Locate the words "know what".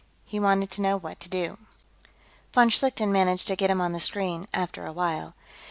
0.81-1.19